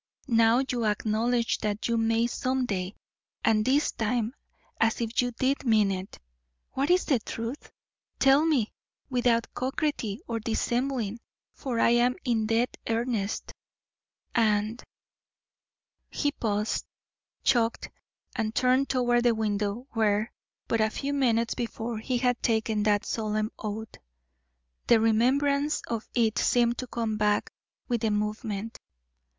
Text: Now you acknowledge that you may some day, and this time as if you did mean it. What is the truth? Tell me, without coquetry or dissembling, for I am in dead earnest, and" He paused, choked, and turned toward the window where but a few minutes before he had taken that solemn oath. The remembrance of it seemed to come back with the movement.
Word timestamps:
Now 0.27 0.63
you 0.67 0.83
acknowledge 0.87 1.59
that 1.59 1.87
you 1.87 1.95
may 1.95 2.25
some 2.25 2.65
day, 2.65 2.95
and 3.45 3.63
this 3.63 3.91
time 3.91 4.33
as 4.79 4.99
if 4.99 5.21
you 5.21 5.29
did 5.29 5.63
mean 5.63 5.91
it. 5.91 6.17
What 6.71 6.89
is 6.89 7.05
the 7.05 7.19
truth? 7.19 7.71
Tell 8.17 8.43
me, 8.43 8.73
without 9.11 9.53
coquetry 9.53 10.19
or 10.27 10.39
dissembling, 10.39 11.19
for 11.53 11.79
I 11.79 11.89
am 11.91 12.15
in 12.25 12.47
dead 12.47 12.75
earnest, 12.89 13.51
and" 14.33 14.81
He 16.09 16.31
paused, 16.31 16.83
choked, 17.43 17.91
and 18.35 18.55
turned 18.55 18.89
toward 18.89 19.23
the 19.23 19.35
window 19.35 19.85
where 19.91 20.31
but 20.67 20.81
a 20.81 20.89
few 20.89 21.13
minutes 21.13 21.53
before 21.53 21.99
he 21.99 22.17
had 22.17 22.41
taken 22.41 22.81
that 22.81 23.05
solemn 23.05 23.51
oath. 23.59 23.93
The 24.87 24.99
remembrance 24.99 25.83
of 25.85 26.09
it 26.15 26.39
seemed 26.39 26.79
to 26.79 26.87
come 26.87 27.17
back 27.17 27.51
with 27.87 28.01
the 28.01 28.09
movement. 28.09 28.79